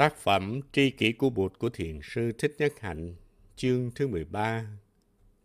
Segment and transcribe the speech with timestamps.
[0.00, 3.14] Tác phẩm Tri kỷ của Bụt của Thiền sư Thích Nhất Hạnh,
[3.56, 4.66] chương thứ 13.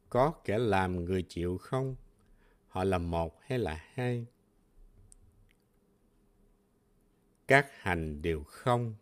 [0.09, 1.95] Có kẻ làm người chịu không?
[2.67, 4.25] Họ là một hay là hai?
[7.47, 8.95] Các hành đều không.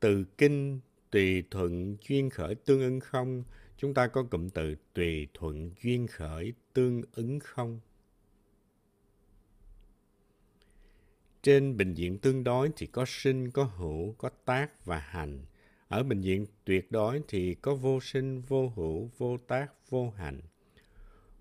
[0.00, 3.44] Từ kinh tùy thuận duyên khởi tương ứng không,
[3.76, 7.80] chúng ta có cụm từ tùy thuận duyên khởi tương ứng không.
[11.42, 15.44] Trên bình diện tương đối thì có sinh, có hữu, có tác và hành.
[15.88, 20.40] Ở bình diện tuyệt đối thì có vô sinh, vô hữu, vô tác, vô hành.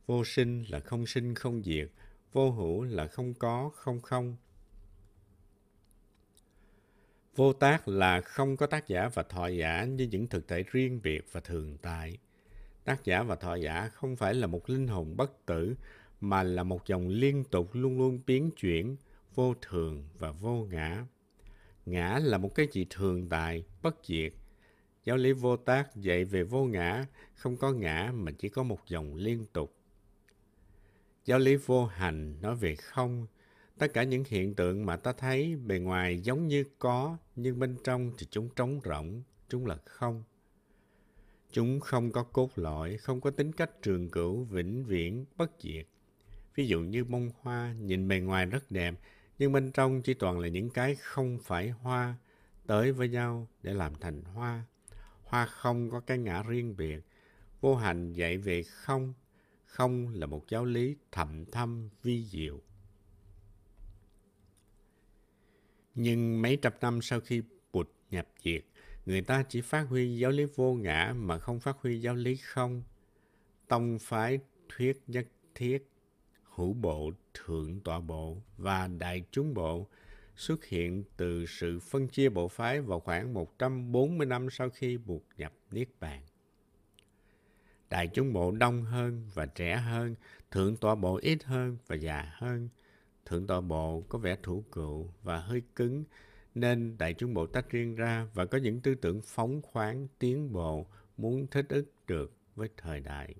[0.05, 1.90] Vô sinh là không sinh, không diệt.
[2.34, 4.36] Vô hữu là không có, không không.
[7.36, 11.00] Vô tác là không có tác giả và thọ giả như những thực thể riêng
[11.04, 12.18] biệt và thường tại.
[12.84, 15.76] Tác giả và thọ giả không phải là một linh hồn bất tử,
[16.22, 18.96] mà là một dòng liên tục luôn luôn biến chuyển,
[19.38, 21.05] vô thường và vô ngã.
[21.86, 24.34] Ngã là một cái gì thường tại, bất diệt.
[25.04, 28.80] Giáo lý vô tác dạy về vô ngã, không có ngã mà chỉ có một
[28.88, 29.76] dòng liên tục.
[31.26, 33.27] Giáo lý vô hành nói về không.
[33.77, 37.76] Tất cả những hiện tượng mà ta thấy bề ngoài giống như có, nhưng bên
[37.84, 40.24] trong thì chúng trống rỗng, chúng là không.
[41.52, 45.88] Chúng không có cốt lõi, không có tính cách trường cửu, vĩnh viễn, bất diệt.
[46.55, 48.93] Ví dụ như bông hoa, nhìn bề ngoài rất đẹp,
[49.40, 52.16] nhưng bên trong chỉ toàn là những cái không phải hoa
[52.68, 54.63] tới với nhau để làm thành hoa.
[55.24, 56.99] Hoa không có cái ngã riêng biệt.
[57.62, 59.13] Vô hành dạy về không.
[59.65, 62.62] Không là một giáo lý thầm thâm vi diệu.
[65.96, 67.41] Nhưng mấy trăm năm sau khi
[67.72, 68.66] Bụt nhập diệt,
[69.06, 72.35] người ta chỉ phát huy giáo lý vô ngã mà không phát huy giáo lý
[72.35, 72.84] không.
[73.68, 75.88] Tông phái thuyết nhất thiết
[76.58, 79.88] hữu bộ, thượng tọa bộ và đại chúng bộ
[80.36, 85.24] xuất hiện từ sự phân chia bộ phái vào khoảng 140 năm sau khi buộc
[85.38, 86.22] nhập Niết Bàn.
[87.90, 90.16] Đại chúng bộ đông hơn và trẻ hơn,
[90.52, 92.70] thượng tọa bộ ít hơn và già hơn.
[93.26, 96.04] Thượng tọa bộ có vẻ thủ cựu và hơi cứng,
[96.56, 100.54] nên đại chúng bộ tách riêng ra và có những tư tưởng phóng khoáng, tiến
[100.54, 100.86] bộ,
[101.18, 103.36] muốn thích ứng được với thời đại.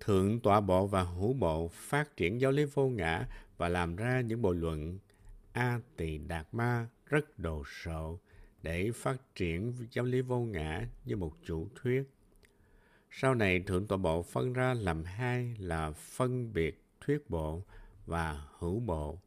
[0.00, 3.26] Thượng tọa bộ và hữu bộ phát triển giáo lý vô ngã
[3.56, 4.98] và làm ra những bộ luận
[5.52, 8.18] A tỳ đạt ma rất đồ sộ
[8.62, 12.02] để phát triển giáo lý vô ngã như một chủ thuyết.
[13.10, 17.62] Sau này, Thượng tọa bộ phân ra làm hai là phân biệt thuyết bộ
[18.06, 19.18] và hữu bộ.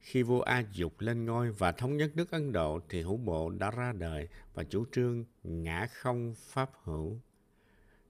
[0.00, 3.50] Khi vua A Dục lên ngôi và thống nhất nước Ấn Độ thì hữu bộ
[3.50, 7.20] đã ra đời và chủ trương ngã không pháp hữu.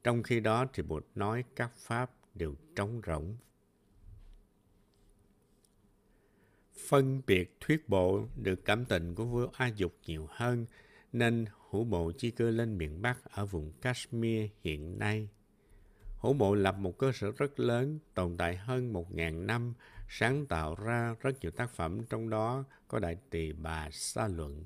[0.05, 3.37] Trong khi đó thì Bụt nói các pháp đều trống rỗng.
[6.89, 10.67] Phân biệt thuyết bộ được cảm tình của vua A Dục nhiều hơn,
[11.13, 15.29] nên hữu bộ chi cư lên miền Bắc ở vùng Kashmir hiện nay.
[16.19, 19.75] Hữu bộ lập một cơ sở rất lớn, tồn tại hơn một ngàn năm,
[20.09, 24.65] sáng tạo ra rất nhiều tác phẩm, trong đó có Đại Tỳ Bà Sa Luận.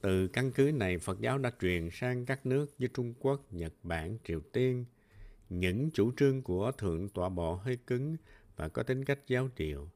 [0.00, 3.72] Từ căn cứ này, Phật giáo đã truyền sang các nước như Trung Quốc, Nhật
[3.82, 4.84] Bản, Triều Tiên.
[5.48, 8.16] Những chủ trương của Thượng Tọa Bộ hơi cứng
[8.56, 9.88] và có tính cách giáo điều.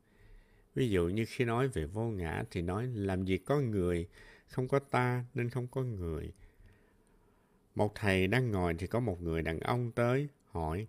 [0.75, 4.09] Ví dụ như khi nói về vô ngã thì nói làm gì có người,
[4.49, 6.33] không có ta nên không có người.
[7.75, 10.87] Một thầy đang ngồi thì có một người đàn ông tới hỏi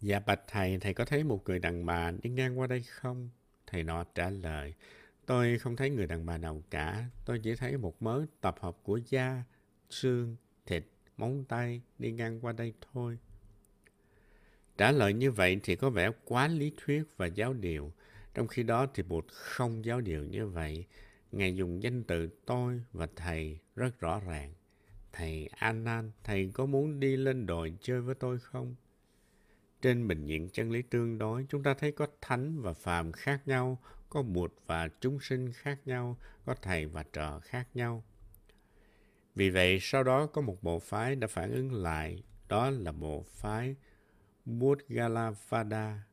[0.00, 3.30] Dạ bạch thầy, thầy có thấy một người đàn bà đi ngang qua đây không?
[3.66, 4.74] Thầy nọ trả lời
[5.30, 7.04] Tôi không thấy người đàn bà nào cả.
[7.24, 9.42] Tôi chỉ thấy một mớ tập hợp của da,
[9.90, 10.36] xương,
[10.66, 10.84] thịt,
[11.16, 13.18] móng tay đi ngang qua đây thôi.
[14.78, 17.92] Trả lời như vậy thì có vẻ quá lý thuyết và giáo điều.
[18.34, 20.86] Trong khi đó thì Bụt không giáo điều như vậy.
[21.32, 24.54] Ngài dùng danh từ tôi và thầy rất rõ ràng.
[25.12, 28.74] Thầy Anan, thầy có muốn đi lên đồi chơi với tôi không?
[29.82, 33.48] Trên bình diện chân lý tương đối, chúng ta thấy có thánh và phàm khác
[33.48, 33.78] nhau,
[34.10, 38.04] có bụt và chúng sinh khác nhau, có thầy và trò khác nhau.
[39.34, 43.24] Vì vậy, sau đó có một bộ phái đã phản ứng lại, đó là bộ
[43.28, 43.76] phái
[44.44, 46.04] Budgalavada.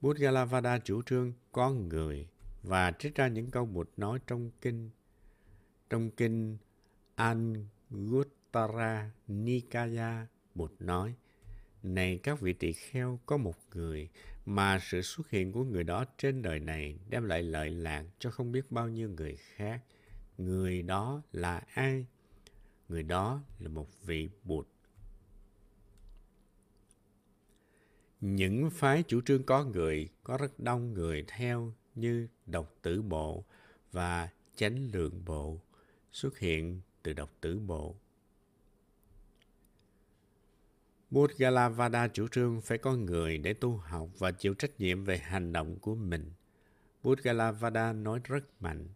[0.00, 2.28] Budgalavada chủ trương có người
[2.62, 4.90] và trích ra những câu Bụt nói trong kinh.
[5.90, 6.56] Trong kinh
[7.14, 11.14] Anguttara Nikaya, Bụt nói,
[11.82, 14.08] Này các vị tỳ kheo, có một người
[14.46, 18.30] mà sự xuất hiện của người đó trên đời này đem lại lợi lạc cho
[18.30, 19.80] không biết bao nhiêu người khác.
[20.38, 22.06] Người đó là ai?
[22.88, 24.66] Người đó là một vị Bụt.
[28.24, 33.44] những phái chủ trương có người, có rất đông người theo như độc tử bộ
[33.92, 35.60] và chánh lượng bộ
[36.12, 37.96] xuất hiện từ độc tử bộ.
[41.14, 45.52] Buddhalavada chủ trương phải có người để tu học và chịu trách nhiệm về hành
[45.52, 46.32] động của mình.
[47.02, 48.88] Buddhalavada nói rất mạnh,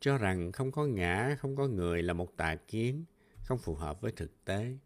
[0.00, 3.04] cho rằng không có ngã, không có người là một tà kiến,
[3.44, 4.76] không phù hợp với thực tế.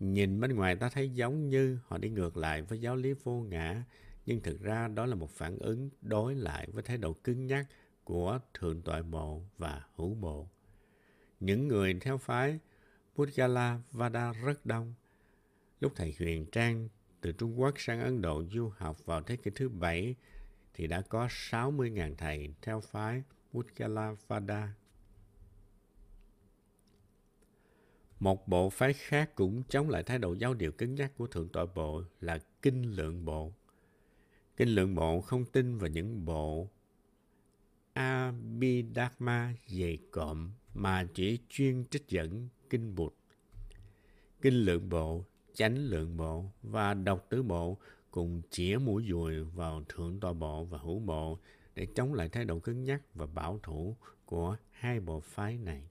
[0.00, 3.40] Nhìn bên ngoài ta thấy giống như họ đi ngược lại với giáo lý vô
[3.40, 3.84] ngã,
[4.26, 7.66] nhưng thực ra đó là một phản ứng đối lại với thái độ cứng nhắc
[8.04, 10.48] của thượng tọa bộ và hữu bộ.
[11.40, 12.58] Những người theo phái
[13.16, 14.94] Buddhagala Vada rất đông.
[15.80, 16.88] Lúc thầy Huyền Trang
[17.20, 20.14] từ Trung Quốc sang Ấn Độ du học vào thế kỷ thứ bảy
[20.74, 23.22] thì đã có 60.000 thầy theo phái
[23.52, 24.74] Buddhagala Vada.
[28.20, 31.48] Một bộ phái khác cũng chống lại thái độ giáo điều cứng nhắc của Thượng
[31.48, 33.52] tọa Bộ là Kinh Lượng Bộ.
[34.56, 36.68] Kinh Lượng Bộ không tin vào những bộ
[37.92, 43.14] Abhidharma dày cộm mà chỉ chuyên trích dẫn kinh Bụt.
[44.42, 45.24] Kinh Lượng Bộ,
[45.60, 47.78] Chánh Lượng Bộ và Độc Tứ Bộ
[48.10, 51.38] cùng chĩa mũi dùi vào Thượng tọa Bộ và Hữu Bộ
[51.74, 55.82] để chống lại thái độ cứng nhắc và bảo thủ của hai bộ phái này.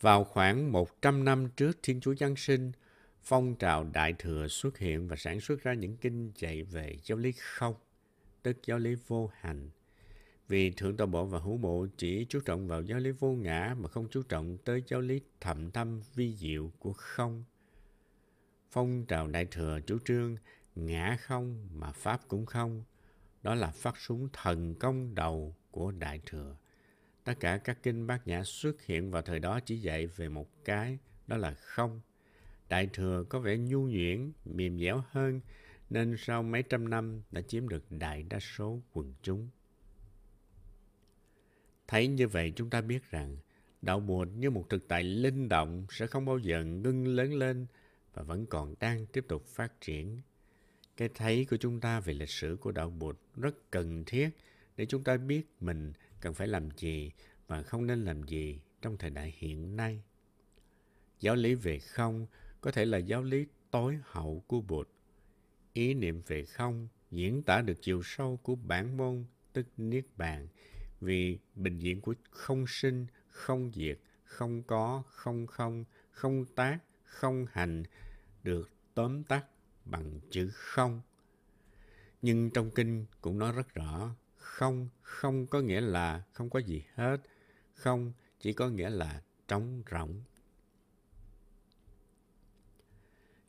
[0.00, 2.72] Vào khoảng 100 năm trước Thiên Chúa Giáng sinh,
[3.22, 7.18] phong trào Đại Thừa xuất hiện và sản xuất ra những kinh dạy về giáo
[7.18, 7.74] lý không,
[8.42, 9.70] tức giáo lý vô hành.
[10.52, 13.76] Vì Thượng Tọa Bộ và Hữu Bộ chỉ chú trọng vào giáo lý vô ngã
[13.78, 17.44] mà không chú trọng tới giáo lý thầm thâm vi diệu của không.
[18.70, 20.36] Phong trào Đại Thừa chủ trương
[20.74, 22.84] ngã không mà Pháp cũng không.
[23.42, 26.56] Đó là phát súng thần công đầu của Đại Thừa.
[27.24, 30.64] Tất cả các kinh bát nhã xuất hiện vào thời đó chỉ dạy về một
[30.64, 32.00] cái, đó là không.
[32.68, 35.40] Đại thừa có vẻ nhu nhuyễn, mềm dẻo hơn,
[35.90, 39.48] nên sau mấy trăm năm đã chiếm được đại đa số quần chúng.
[41.92, 43.36] Thấy như vậy chúng ta biết rằng
[43.82, 47.66] đạo Bụt như một thực tại linh động sẽ không bao giờ ngưng lớn lên
[48.14, 50.20] và vẫn còn đang tiếp tục phát triển.
[50.96, 54.30] Cái thấy của chúng ta về lịch sử của đạo Bụt rất cần thiết
[54.76, 57.10] để chúng ta biết mình cần phải làm gì
[57.46, 60.02] và không nên làm gì trong thời đại hiện nay.
[61.20, 62.26] Giáo lý về không
[62.60, 64.88] có thể là giáo lý tối hậu của Bụt.
[65.72, 70.48] Ý niệm về không diễn tả được chiều sâu của bản môn, tức Niết Bàn
[71.02, 77.46] vì bình diện của không sinh, không diệt, không có, không không, không tác, không
[77.52, 77.82] hành
[78.42, 79.44] được tóm tắt
[79.84, 81.00] bằng chữ không.
[82.22, 86.84] Nhưng trong kinh cũng nói rất rõ không không có nghĩa là không có gì
[86.94, 87.16] hết
[87.74, 90.22] không chỉ có nghĩa là trống rỗng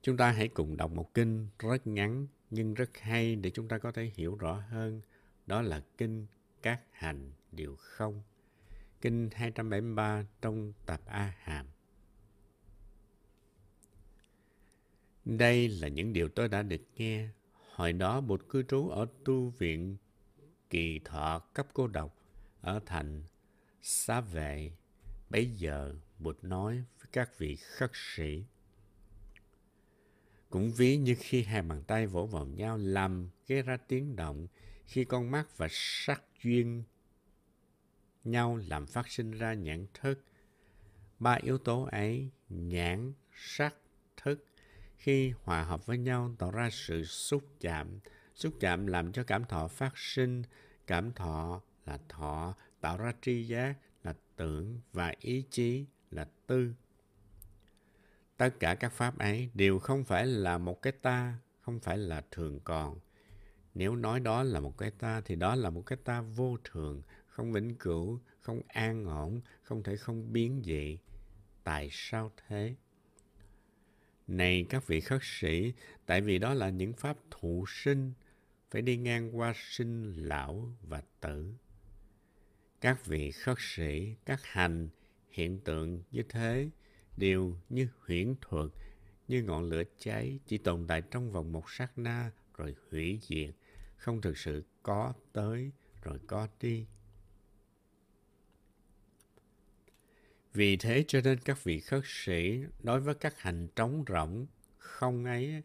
[0.01, 3.77] chúng ta hãy cùng đọc một kinh rất ngắn nhưng rất hay để chúng ta
[3.77, 5.01] có thể hiểu rõ hơn
[5.47, 6.25] đó là kinh
[6.61, 8.23] các hành điều không
[9.01, 11.65] kinh 273 trong tập A Hàm.
[15.25, 17.29] Đây là những điều tôi đã được nghe.
[17.75, 19.97] Hồi đó một cư trú ở tu viện
[20.69, 22.17] kỳ thọ cấp cô độc
[22.61, 23.23] ở thành
[23.81, 24.71] xá vệ.
[25.29, 28.43] Bây giờ Bụt nói với các vị khất sĩ.
[30.49, 34.47] Cũng ví như khi hai bàn tay vỗ vào nhau làm gây ra tiếng động,
[34.85, 36.83] khi con mắt và sắc duyên
[38.23, 40.23] nhau làm phát sinh ra nhãn thức.
[41.19, 43.75] Ba yếu tố ấy, nhãn, sắc,
[44.17, 44.45] thức,
[44.97, 47.99] khi hòa hợp với nhau tạo ra sự xúc chạm.
[48.35, 50.43] Xúc chạm làm cho cảm thọ phát sinh,
[50.87, 56.73] Cảm thọ là thọ, tạo ra tri giác là tưởng và ý chí là tư.
[58.37, 62.23] Tất cả các pháp ấy đều không phải là một cái ta, không phải là
[62.31, 62.99] thường còn.
[63.73, 67.01] Nếu nói đó là một cái ta thì đó là một cái ta vô thường,
[67.33, 70.97] không vĩnh cửu, không an ổn, không thể không biến dị.
[71.63, 72.75] Tại sao thế?
[74.27, 75.73] Này các vị khất sĩ,
[76.05, 78.13] tại vì đó là những pháp thụ sinh,
[78.71, 81.53] phải đi ngang qua sinh lão và tử.
[82.81, 84.89] Các vị khất sĩ, các hành,
[85.29, 86.69] hiện tượng như thế
[87.17, 88.69] đều như huyễn thuật,
[89.27, 93.55] như ngọn lửa cháy chỉ tồn tại trong vòng một sát na rồi hủy diệt,
[93.97, 95.71] không thực sự có tới
[96.01, 96.85] rồi có đi.
[100.53, 104.45] Vì thế cho nên các vị khất sĩ đối với các hành trống rỗng
[104.77, 105.63] không ấy,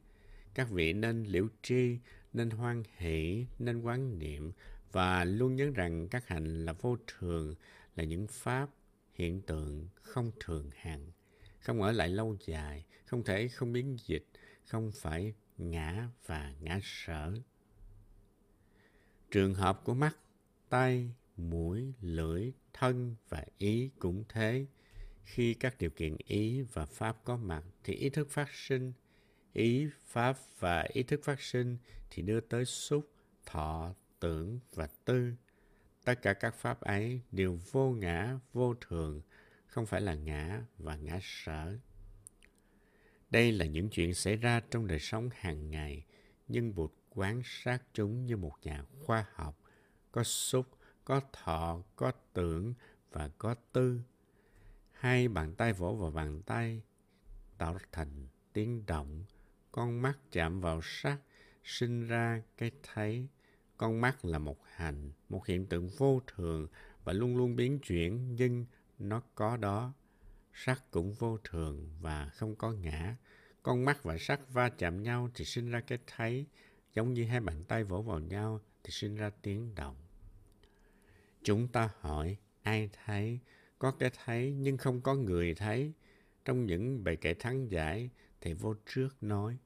[0.54, 1.99] các vị nên liễu tri
[2.33, 4.52] nên hoan hỷ, nên quán niệm
[4.92, 7.54] và luôn nhớ rằng các hành là vô thường,
[7.97, 8.71] là những pháp,
[9.14, 11.12] hiện tượng không thường hằng.
[11.61, 14.26] không ở lại lâu dài, không thể không biến dịch,
[14.64, 17.35] không phải ngã và ngã sở.
[19.30, 20.16] Trường hợp của mắt,
[20.68, 24.66] tay, mũi, lưỡi, thân và ý cũng thế.
[25.33, 28.93] Khi các điều kiện ý và pháp có mặt thì ý thức phát sinh.
[29.53, 31.77] Ý, pháp và ý thức phát sinh
[32.11, 33.13] thì đưa tới xúc,
[33.47, 35.33] thọ, tưởng và tư.
[36.05, 39.23] Tất cả các pháp ấy đều vô ngã, vô thường,
[39.67, 41.77] không phải là ngã và ngã sở.
[43.31, 46.05] Đây là những chuyện xảy ra trong đời sống hàng ngày,
[46.49, 49.63] nhưng Bụt quan sát chúng như một nhà khoa học,
[50.13, 50.67] có xúc,
[51.05, 52.75] có thọ, có tưởng
[53.13, 54.01] và có tư.
[54.99, 56.83] Hai bàn tay vỗ vào bàn tay,
[57.59, 59.25] tạo thành tiếng động.
[59.73, 61.19] Con mắt chạm vào sắc,
[61.64, 63.26] sinh ra cái thấy.
[63.76, 66.67] Con mắt là một hành, một hiện tượng vô thường
[67.05, 68.67] và luôn luôn biến chuyển, nhưng
[68.99, 69.93] nó có đó.
[70.52, 73.17] Sắc cũng vô thường và không có ngã.
[73.62, 76.47] Con mắt và sắc va chạm nhau thì sinh ra cái thấy,
[76.95, 79.97] giống như hai bàn tay vỗ vào nhau thì sinh ra tiếng động.
[81.43, 83.40] Chúng ta hỏi, ai thấy?
[83.79, 85.93] Có cái thấy nhưng không có người thấy.
[86.45, 89.59] Trong những bài kệ thắng giải, Thầy vô trước nói,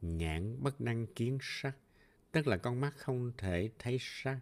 [0.00, 1.76] nhãn bất năng kiến sắc,
[2.32, 4.40] tức là con mắt không thể thấy sắc.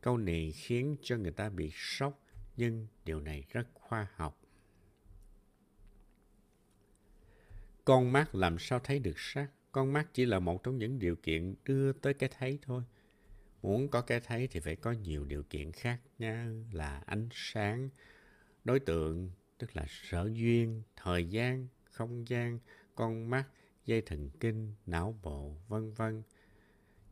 [0.00, 2.22] Câu này khiến cho người ta bị sốc,
[2.56, 4.40] nhưng điều này rất khoa học.
[7.84, 9.48] Con mắt làm sao thấy được sắc?
[9.72, 12.82] Con mắt chỉ là một trong những điều kiện đưa tới cái thấy thôi.
[13.62, 17.88] Muốn có cái thấy thì phải có nhiều điều kiện khác nhau là ánh sáng,
[18.64, 22.58] đối tượng, tức là sở duyên, thời gian, không gian,
[22.94, 23.44] con mắt,
[23.86, 26.22] dây thần kinh, não bộ, vân vân.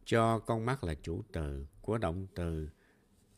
[0.05, 2.69] Cho con mắt là chủ từ của động từ,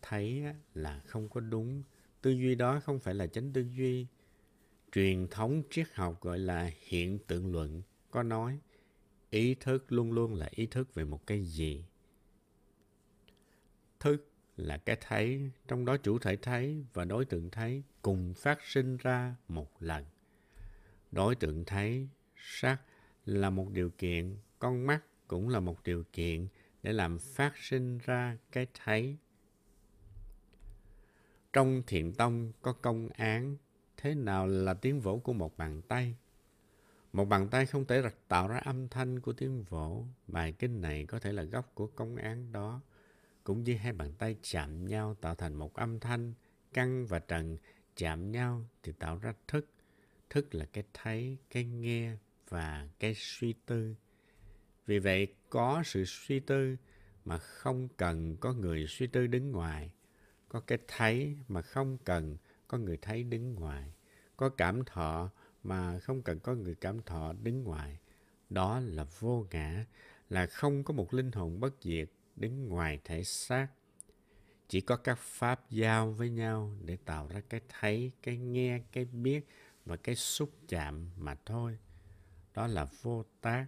[0.02, 1.82] thấy là không có đúng.
[2.22, 4.06] Tư duy đó không phải là chánh tư duy.
[4.92, 8.58] Truyền thống triết học gọi là hiện tượng luận, có nói
[9.30, 11.84] ý thức luôn luôn là ý thức về một cái gì.
[14.00, 14.29] Thức
[14.60, 18.96] là cái thấy, trong đó chủ thể thấy và đối tượng thấy cùng phát sinh
[18.96, 20.04] ra một lần.
[21.12, 22.80] Đối tượng thấy, sắc
[23.26, 26.48] là một điều kiện, con mắt cũng là một điều kiện
[26.82, 29.16] để làm phát sinh ra cái thấy.
[31.52, 33.56] Trong thiện tông có công án
[33.96, 36.14] thế nào là tiếng vỗ của một bàn tay.
[37.12, 40.04] Một bàn tay không thể tạo ra âm thanh của tiếng vỗ.
[40.28, 42.80] Bài kinh này có thể là gốc của công án đó
[43.50, 46.34] cũng như hai bàn tay chạm nhau tạo thành một âm thanh,
[46.72, 47.56] căng và trần
[47.96, 49.66] chạm nhau thì tạo ra thức.
[50.30, 52.16] Thức là cái thấy, cái nghe
[52.48, 53.94] và cái suy tư.
[54.86, 56.76] Vì vậy, có sự suy tư
[57.24, 59.90] mà không cần có người suy tư đứng ngoài.
[60.48, 62.36] Có cái thấy mà không cần
[62.68, 63.92] có người thấy đứng ngoài.
[64.36, 65.30] Có cảm thọ
[65.62, 67.98] mà không cần có người cảm thọ đứng ngoài.
[68.50, 69.86] Đó là vô ngã,
[70.28, 73.68] là không có một linh hồn bất diệt đứng ngoài thể xác.
[74.68, 79.04] Chỉ có các pháp giao với nhau để tạo ra cái thấy, cái nghe, cái
[79.04, 79.46] biết
[79.84, 81.78] và cái xúc chạm mà thôi.
[82.54, 83.66] Đó là vô tác,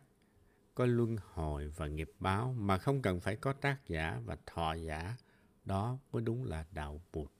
[0.74, 4.74] có luân hồi và nghiệp báo mà không cần phải có tác giả và thọ
[4.74, 5.16] giả.
[5.64, 7.30] Đó mới đúng là đạo Bụt.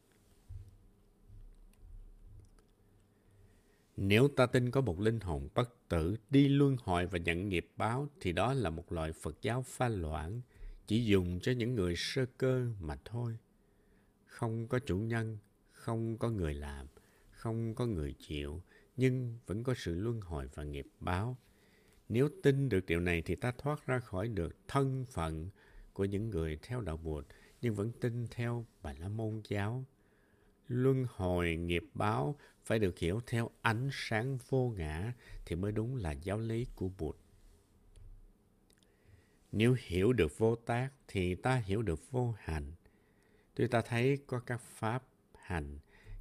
[3.96, 7.68] Nếu ta tin có một linh hồn bất tử đi luân hồi và nhận nghiệp
[7.76, 10.40] báo thì đó là một loại Phật giáo pha loãng
[10.92, 13.38] chỉ dùng cho những người sơ cơ mà thôi.
[14.26, 15.38] Không có chủ nhân,
[15.72, 16.86] không có người làm,
[17.30, 18.62] không có người chịu,
[18.96, 21.36] nhưng vẫn có sự luân hồi và nghiệp báo.
[22.08, 25.50] Nếu tin được điều này thì ta thoát ra khỏi được thân phận
[25.92, 27.26] của những người theo đạo Bụt,
[27.62, 29.84] nhưng vẫn tin theo Bà La Môn giáo.
[30.68, 35.12] Luân hồi nghiệp báo phải được hiểu theo ánh sáng vô ngã
[35.46, 37.16] thì mới đúng là giáo lý của Bụt.
[39.52, 42.72] Nếu hiểu được vô tác thì ta hiểu được vô hành.
[43.54, 45.04] Tuy ta thấy có các pháp
[45.38, 45.78] hành,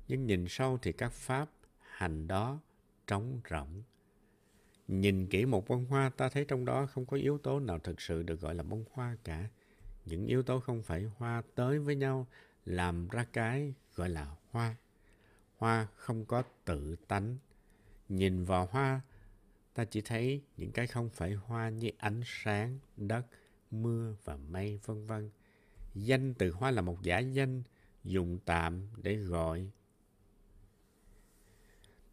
[0.08, 2.60] nhưng nhìn sâu thì các pháp hành đó
[3.08, 3.84] trống rỗng.
[4.88, 8.02] Nhìn kỹ một bông hoa ta thấy trong đó không có yếu tố nào thực
[8.02, 9.50] sự được gọi là bông hoa cả.
[10.06, 12.28] Những yếu tố không phải hoa tới với nhau
[12.66, 14.76] làm ra cái gọi là hoa.
[15.58, 17.38] Hoa không có tự tánh.
[18.10, 19.02] Nhìn vào hoa
[19.74, 23.26] ta chỉ thấy những cái không phải hoa như ánh sáng, đất,
[23.72, 25.30] mưa và mây vân vân.
[25.96, 27.64] Danh từ hoa là một giả danh
[28.04, 29.72] dùng tạm để gọi.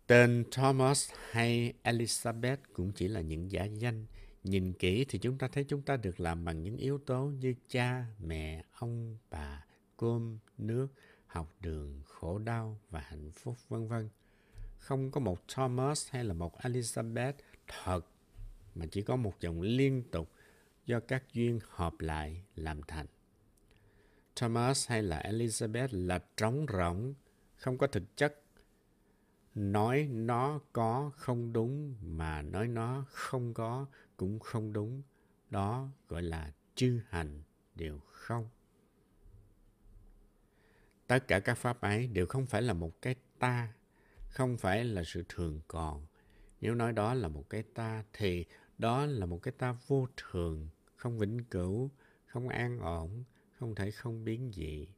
[0.06, 4.06] Tên Thomas hay Elizabeth cũng chỉ là những giả danh.
[4.44, 7.54] Nhìn kỹ thì chúng ta thấy chúng ta được làm bằng những yếu tố như
[7.68, 9.64] cha, mẹ, ông, bà,
[9.96, 10.88] cơm, nước,
[11.26, 14.08] học đường, khổ đau và hạnh phúc vân vân.
[14.78, 17.32] không có một Thomas hay là một Elizabeth
[17.68, 18.06] thật,
[18.74, 20.30] mà chỉ có một dòng liên tục
[20.86, 23.06] do các duyên hợp lại làm thành.
[24.36, 27.14] Thomas hay là Elizabeth là trống rỗng,
[27.56, 28.42] không có thực chất.
[29.54, 35.02] Nói nó có không đúng mà nói nó không có cũng không đúng.
[35.50, 37.42] Đó gọi là chư hành
[37.74, 38.48] đều không.
[41.06, 43.72] Tất cả các pháp ấy đều không phải là một cái ta,
[44.28, 46.06] không phải là sự thường còn.
[46.60, 48.44] Nếu nói đó là một cái ta thì
[48.78, 51.90] đó là một cái ta vô thường, không vĩnh cửu,
[52.26, 54.88] không an ổn, không thể không biến dị.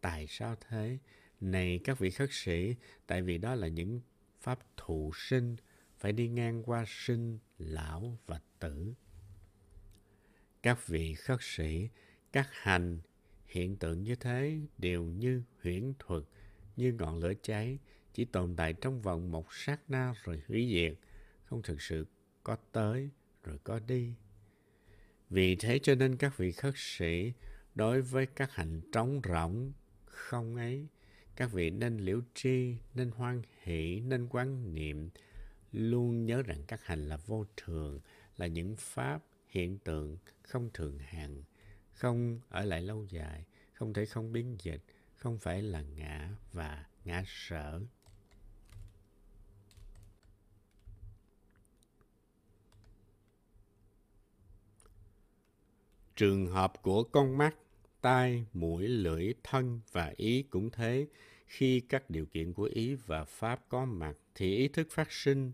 [0.00, 0.98] Tại sao thế?
[1.40, 2.74] Này các vị khất sĩ,
[3.06, 4.00] tại vì đó là những
[4.40, 5.56] pháp thụ sinh,
[5.98, 8.94] phải đi ngang qua sinh, lão và tử.
[10.62, 11.88] Các vị khất sĩ,
[12.32, 12.98] các hành,
[13.46, 16.22] hiện tượng như thế đều như huyễn thuật,
[16.76, 17.78] như ngọn lửa cháy,
[18.14, 20.98] chỉ tồn tại trong vòng một sát na rồi hủy diệt,
[21.44, 22.06] không thực sự
[22.42, 23.10] có tới
[23.44, 24.12] rồi có đi.
[25.30, 27.32] Vì thế cho nên các vị khất sĩ
[27.74, 29.72] đối với các hành trống rỗng
[30.04, 30.86] không ấy,
[31.36, 35.10] các vị nên liễu tri, nên hoan hỷ, nên quán niệm,
[35.72, 38.00] luôn nhớ rằng các hành là vô thường,
[38.36, 41.42] là những pháp, hiện tượng không thường hằng
[41.94, 44.82] không ở lại lâu dài, không thể không biến dịch,
[45.16, 47.80] không phải là ngã và ngã sở.
[56.16, 57.56] Trường hợp của con mắt,
[58.00, 61.06] tai, mũi, lưỡi, thân và ý cũng thế.
[61.46, 65.52] Khi các điều kiện của ý và pháp có mặt thì ý thức phát sinh.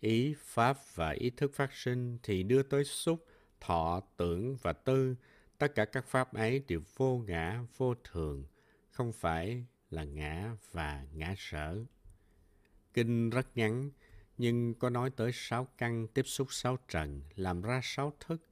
[0.00, 3.26] Ý, pháp và ý thức phát sinh thì đưa tới xúc,
[3.60, 5.16] thọ, tưởng và tư.
[5.58, 8.44] Tất cả các pháp ấy đều vô ngã, vô thường,
[8.90, 11.84] không phải là ngã và ngã sở.
[12.94, 13.90] Kinh rất ngắn,
[14.38, 18.42] nhưng có nói tới sáu căn tiếp xúc sáu trần, làm ra sáu thức,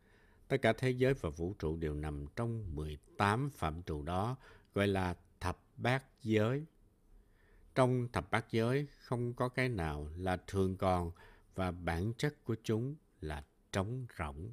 [0.48, 4.36] Tất cả thế giới và vũ trụ đều nằm trong 18 phạm trù đó,
[4.74, 6.64] gọi là thập bát giới.
[7.74, 11.12] Trong thập bát giới không có cái nào là thường còn
[11.54, 14.52] và bản chất của chúng là trống rỗng.